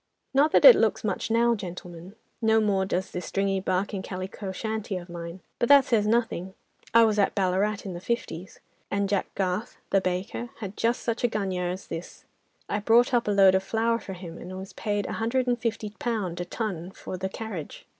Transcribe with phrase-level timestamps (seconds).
[0.33, 4.51] "Not that it looks much now, gentlemen; no more does this stringy bark and calico
[4.51, 5.41] shanty of mine.
[5.59, 6.55] But that says nothing.
[6.91, 8.59] I was at Ballarat in the 'fifties,'
[8.89, 12.25] and Jack Garth, the baker, had just such a gunya as this.
[12.67, 15.59] I brought up a load of flour for him, and was paid a hundred and
[15.59, 17.85] fifty pound a ton for the carriage.